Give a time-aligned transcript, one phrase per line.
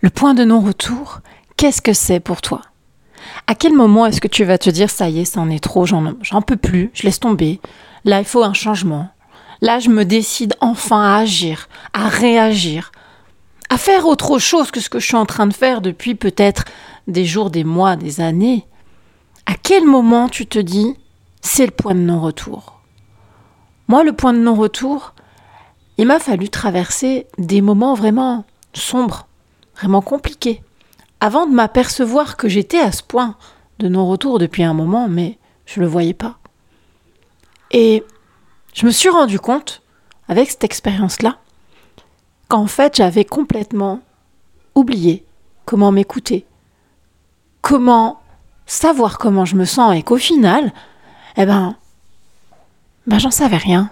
[0.00, 1.20] Le point de non-retour,
[1.56, 2.62] qu'est-ce que c'est pour toi?
[3.48, 5.62] À quel moment est-ce que tu vas te dire ça y est, ça en est
[5.62, 7.60] trop, j'en, j'en peux plus, je laisse tomber,
[8.04, 9.08] là il faut un changement,
[9.60, 12.92] là je me décide enfin à agir, à réagir,
[13.70, 16.64] à faire autre chose que ce que je suis en train de faire depuis peut-être
[17.08, 18.66] des jours, des mois, des années.
[19.46, 20.94] À quel moment tu te dis
[21.40, 22.80] c'est le point de non-retour?
[23.88, 25.14] Moi, le point de non-retour,
[25.96, 28.44] il m'a fallu traverser des moments vraiment
[28.74, 29.27] sombres,
[29.78, 30.62] vraiment compliqués,
[31.20, 33.36] avant de m'apercevoir que j'étais à ce point
[33.78, 36.38] de non-retour depuis un moment, mais je ne le voyais pas.
[37.70, 38.04] Et
[38.74, 39.82] je me suis rendu compte,
[40.28, 41.38] avec cette expérience-là,
[42.48, 44.00] qu'en fait j'avais complètement
[44.74, 45.24] oublié
[45.64, 46.44] comment m'écouter,
[47.62, 48.20] comment
[48.66, 50.72] savoir comment je me sens et qu'au final,
[51.36, 51.76] eh ben,
[53.06, 53.90] ben j'en savais rien.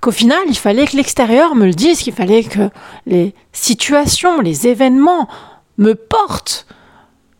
[0.00, 2.70] Qu'au final, il fallait que l'extérieur me le dise, qu'il fallait que
[3.06, 5.28] les situations, les événements
[5.76, 6.66] me portent,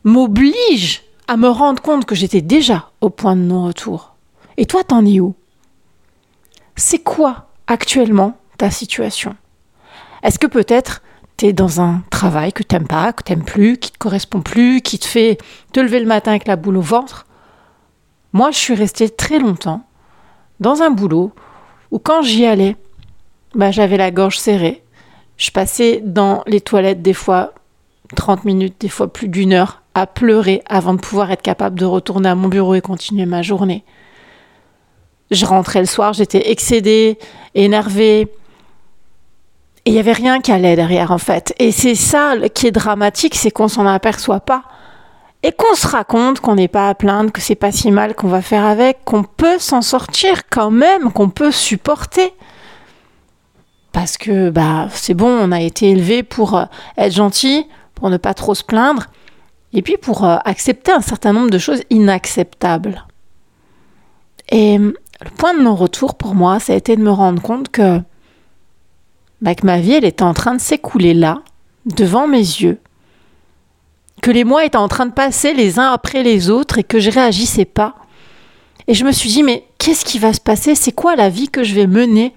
[0.04, 4.14] m'obligent à me rendre compte que j'étais déjà au point de non-retour.
[4.56, 5.34] Et toi, t'en es où?
[6.76, 9.36] C'est quoi actuellement ta situation?
[10.22, 11.02] Est-ce que peut-être
[11.38, 14.82] tu es dans un travail que t'aimes pas, que t'aimes plus, qui te correspond plus,
[14.82, 15.38] qui te fait
[15.72, 17.26] te lever le matin avec la boule au ventre?
[18.34, 19.82] Moi, je suis restée très longtemps
[20.58, 21.32] dans un boulot
[21.90, 22.76] où quand j'y allais,
[23.54, 24.82] bah, j'avais la gorge serrée.
[25.36, 27.52] Je passais dans les toilettes des fois
[28.16, 31.84] 30 minutes, des fois plus d'une heure, à pleurer avant de pouvoir être capable de
[31.84, 33.84] retourner à mon bureau et continuer ma journée.
[35.30, 37.18] Je rentrais le soir, j'étais excédée,
[37.54, 38.28] énervée,
[39.86, 41.54] et il n'y avait rien qui allait derrière, en fait.
[41.58, 44.64] Et c'est ça qui est dramatique, c'est qu'on s'en aperçoit pas.
[45.42, 48.28] Et qu'on se raconte qu'on n'est pas à plaindre, que c'est pas si mal qu'on
[48.28, 52.34] va faire avec, qu'on peut s'en sortir quand même, qu'on peut supporter.
[53.92, 56.64] Parce que, bah, c'est bon, on a été élevé pour euh,
[56.98, 59.06] être gentil, pour ne pas trop se plaindre,
[59.72, 63.06] et puis pour euh, accepter un certain nombre de choses inacceptables.
[64.50, 68.00] Et le point de non-retour pour moi, ça a été de me rendre compte que
[69.40, 71.42] bah, que ma vie, elle était en train de s'écouler là,
[71.86, 72.78] devant mes yeux,
[74.20, 77.00] que les mois étaient en train de passer les uns après les autres et que
[77.00, 77.96] je réagissais pas.
[78.86, 80.74] Et je me suis dit, mais qu'est-ce qui va se passer?
[80.74, 82.34] C'est quoi la vie que je vais mener?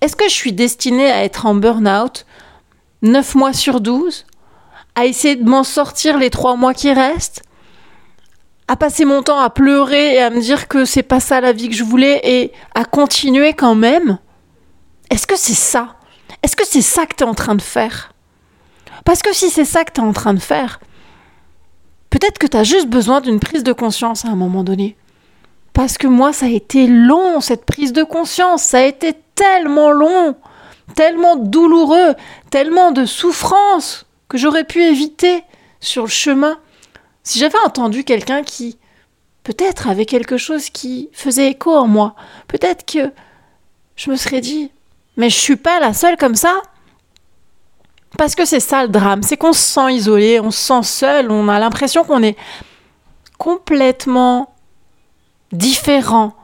[0.00, 2.26] Est-ce que je suis destinée à être en burn-out
[3.02, 4.26] 9 mois sur 12
[4.94, 7.42] À essayer de m'en sortir les 3 mois qui restent
[8.66, 11.52] à passer mon temps à pleurer et à me dire que c'est pas ça la
[11.52, 14.18] vie que je voulais et à continuer quand même?
[15.10, 15.96] Est-ce que c'est ça?
[16.42, 18.13] Est-ce que c'est ça que tu es en train de faire?
[19.04, 20.80] Parce que si c'est ça que tu es en train de faire,
[22.10, 24.96] peut-être que tu as juste besoin d'une prise de conscience à un moment donné.
[25.72, 28.62] Parce que moi, ça a été long, cette prise de conscience.
[28.62, 30.36] Ça a été tellement long,
[30.94, 32.14] tellement douloureux,
[32.50, 35.42] tellement de souffrance que j'aurais pu éviter
[35.80, 36.58] sur le chemin.
[37.24, 38.78] Si j'avais entendu quelqu'un qui,
[39.42, 42.14] peut-être, avait quelque chose qui faisait écho en moi,
[42.48, 43.10] peut-être que
[43.96, 44.70] je me serais dit,
[45.16, 46.62] mais je suis pas la seule comme ça.
[48.16, 51.30] Parce que c'est ça le drame, c'est qu'on se sent isolé, on se sent seul,
[51.30, 52.36] on a l'impression qu'on est
[53.38, 54.54] complètement
[55.52, 56.34] différent,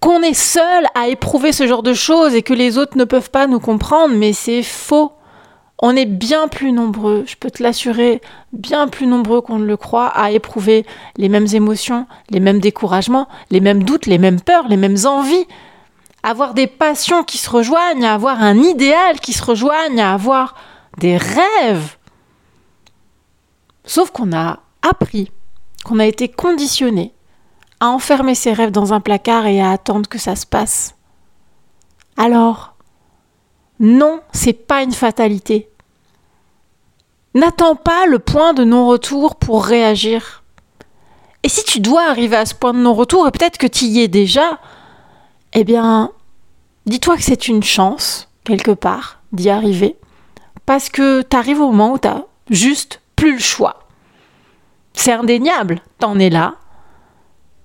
[0.00, 3.30] qu'on est seul à éprouver ce genre de choses et que les autres ne peuvent
[3.30, 5.12] pas nous comprendre, mais c'est faux.
[5.84, 8.20] On est bien plus nombreux, je peux te l'assurer,
[8.52, 10.86] bien plus nombreux qu'on ne le croit à éprouver
[11.16, 15.46] les mêmes émotions, les mêmes découragements, les mêmes doutes, les mêmes peurs, les mêmes envies
[16.22, 20.54] avoir des passions qui se rejoignent, à avoir un idéal qui se rejoigne, à avoir
[20.98, 21.96] des rêves.
[23.84, 25.30] Sauf qu'on a appris,
[25.84, 27.12] qu'on a été conditionné
[27.80, 30.94] à enfermer ses rêves dans un placard et à attendre que ça se passe.
[32.16, 32.76] Alors,
[33.80, 35.68] non, c'est pas une fatalité.
[37.34, 40.44] N'attends pas le point de non-retour pour réagir.
[41.42, 44.00] Et si tu dois arriver à ce point de non-retour, et peut-être que tu y
[44.00, 44.60] es déjà,
[45.52, 46.12] eh bien,
[46.86, 49.96] dis-toi que c'est une chance, quelque part, d'y arriver,
[50.66, 52.08] parce que tu arrives au moment où tu
[52.50, 53.80] juste plus le choix.
[54.94, 56.54] C'est indéniable, t'en es là.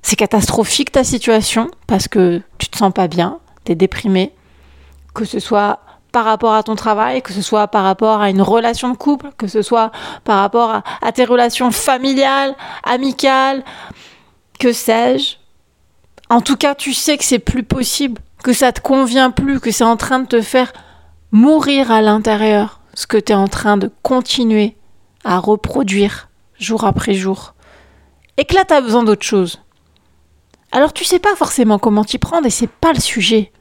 [0.01, 4.33] C'est catastrophique ta situation, parce que tu te sens pas bien, tu es déprimé,
[5.13, 5.79] que ce soit
[6.11, 9.29] par rapport à ton travail, que ce soit par rapport à une relation de couple,
[9.38, 9.91] que ce soit
[10.23, 13.63] par rapport à tes relations familiales, amicales,
[14.59, 15.35] que sais-je.
[16.29, 19.71] En tout cas, tu sais que c'est plus possible, que ça te convient plus, que
[19.71, 20.74] c'est en train de te faire
[21.31, 24.75] mourir à l'intérieur, ce que tu es en train de continuer
[25.24, 26.29] à reproduire
[26.59, 27.53] jour après jour.
[28.38, 29.62] Et que là, tu as besoin d'autre chose.
[30.71, 33.53] Alors tu sais pas forcément comment t'y prendre et c'est pas le sujet.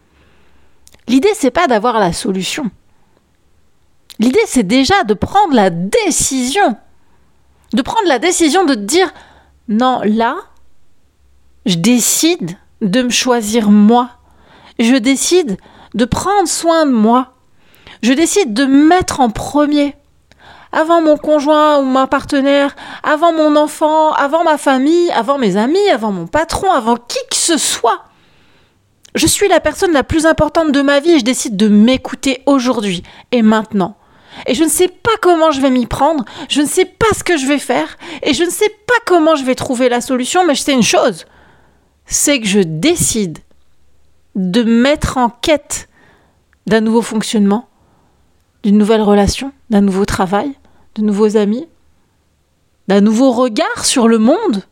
[1.06, 2.70] L'idée c'est pas d'avoir la solution.
[4.18, 6.76] L'idée, c'est déjà de prendre la décision.
[7.72, 9.12] De prendre la décision de te dire,
[9.68, 10.36] non, là,
[11.66, 14.10] je décide de me choisir moi.
[14.78, 15.58] Je décide
[15.94, 17.32] de prendre soin de moi.
[18.02, 19.96] Je décide de me mettre en premier.
[20.72, 25.88] Avant mon conjoint ou ma partenaire, avant mon enfant, avant ma famille, avant mes amis,
[25.92, 28.04] avant mon patron, avant qui que ce soit.
[29.14, 32.42] Je suis la personne la plus importante de ma vie et je décide de m'écouter
[32.44, 33.02] aujourd'hui
[33.32, 33.96] et maintenant.
[34.46, 37.24] Et je ne sais pas comment je vais m'y prendre, je ne sais pas ce
[37.24, 40.44] que je vais faire, et je ne sais pas comment je vais trouver la solution,
[40.44, 41.24] mais je sais une chose,
[42.06, 43.38] c'est que je décide
[44.34, 45.88] de mettre en quête
[46.66, 47.68] d'un nouveau fonctionnement,
[48.62, 50.52] d'une nouvelle relation, d'un nouveau travail,
[50.94, 51.66] de nouveaux amis,
[52.88, 54.62] d'un nouveau regard sur le monde,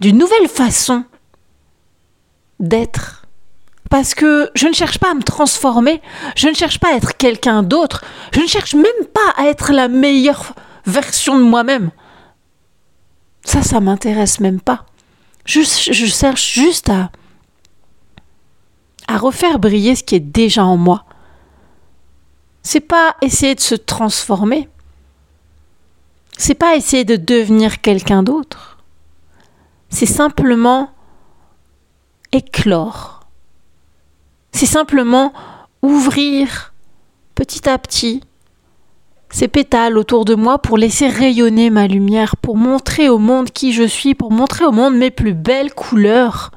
[0.00, 1.04] d'une nouvelle façon
[2.60, 3.22] d'être
[3.92, 6.00] parce que je ne cherche pas à me transformer,
[6.34, 8.02] je ne cherche pas à être quelqu'un d'autre,
[8.32, 10.54] je ne cherche même pas à être la meilleure
[10.86, 11.90] version de moi-même.
[13.44, 14.86] Ça, ça m'intéresse même pas.
[15.44, 17.10] Je, cherche juste à,
[19.08, 21.04] à refaire briller ce qui est déjà en moi.
[22.62, 24.68] C'est pas essayer de se transformer.
[26.38, 28.78] C'est pas essayer de devenir quelqu'un d'autre.
[29.90, 30.90] C'est simplement
[32.30, 33.22] éclore
[34.52, 35.32] c'est simplement
[35.82, 36.72] ouvrir
[37.34, 38.22] petit à petit
[39.32, 43.72] ces pétales autour de moi pour laisser rayonner ma lumière, pour montrer au monde qui
[43.72, 46.52] je suis, pour montrer au monde mes plus belles couleurs.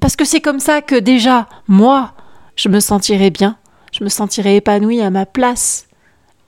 [0.00, 2.14] Parce que c'est comme ça que déjà, moi,
[2.56, 3.58] je me sentirai bien,
[3.92, 5.86] je me sentirai épanoui à ma place,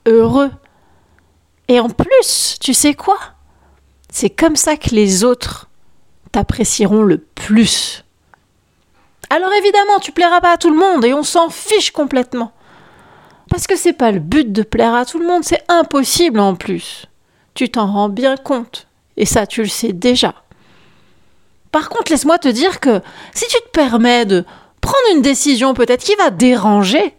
[0.07, 0.51] heureux.
[1.67, 3.17] Et en plus, tu sais quoi?
[4.09, 5.69] C'est comme ça que les autres
[6.31, 8.03] t'apprécieront le plus.
[9.29, 12.51] Alors évidemment, tu plairas pas à tout le monde et on s'en fiche complètement.
[13.49, 16.55] Parce que c'est pas le but de plaire à tout le monde, c'est impossible en
[16.55, 17.05] plus.
[17.53, 18.87] Tu t'en rends bien compte.
[19.17, 20.33] Et ça, tu le sais déjà.
[21.71, 23.01] Par contre, laisse-moi te dire que
[23.33, 24.45] si tu te permets de
[24.81, 27.15] prendre une décision peut-être qui va déranger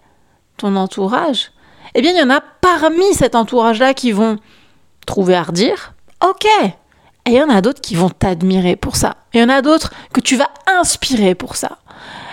[0.56, 1.52] ton entourage,
[1.94, 4.38] eh bien, il y en a parmi cet entourage-là qui vont
[5.06, 5.94] trouver à redire.
[6.22, 6.46] Ok.
[7.26, 9.16] Et il y en a d'autres qui vont t'admirer pour ça.
[9.34, 11.78] Il y en a d'autres que tu vas inspirer pour ça.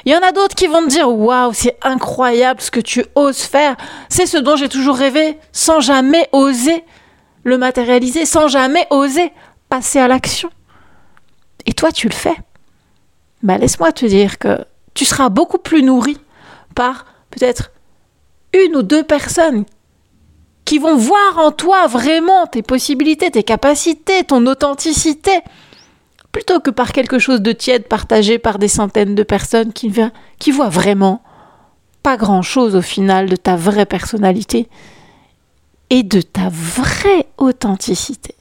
[0.06, 3.06] Il y en a d'autres qui vont te dire Waouh, c'est incroyable ce que tu
[3.16, 3.76] oses faire.
[4.10, 6.84] C'est ce dont j'ai toujours rêvé, sans jamais oser
[7.44, 9.32] le matérialiser, sans jamais oser
[9.70, 10.50] passer à l'action.
[11.66, 12.36] Et toi, tu le fais.
[13.42, 16.18] Bah, laisse-moi te dire que tu seras beaucoup plus nourri
[16.76, 17.72] par peut-être
[18.54, 19.66] une ou deux personnes
[20.66, 25.42] qui vont voir en toi vraiment tes possibilités, tes capacités, ton authenticité,
[26.34, 29.94] plutôt que par quelque chose de tiède partagé par des centaines de personnes qui,
[30.40, 31.22] qui voient vraiment
[32.02, 34.68] pas grand-chose au final de ta vraie personnalité
[35.90, 38.36] et de ta vraie authenticité.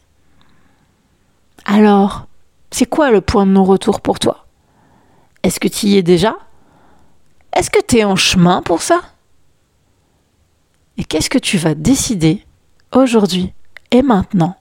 [1.67, 2.27] Alors,
[2.71, 4.47] c'est quoi le point de non-retour pour toi?
[5.43, 6.35] Est-ce que tu y es déjà?
[7.53, 9.03] Est-ce que tu es en chemin pour ça?
[10.97, 12.45] Et qu'est-ce que tu vas décider
[12.93, 13.53] aujourd'hui
[13.91, 14.57] et maintenant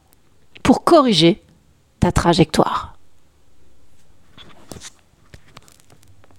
[0.63, 1.41] pour corriger
[2.01, 2.90] ta trajectoire?